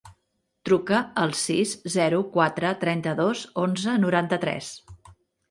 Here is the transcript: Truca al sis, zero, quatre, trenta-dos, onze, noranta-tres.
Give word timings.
Truca 0.69 1.01
al 1.23 1.33
sis, 1.39 1.73
zero, 1.97 2.23
quatre, 2.39 2.73
trenta-dos, 2.85 3.45
onze, 3.67 3.95
noranta-tres. 4.07 4.73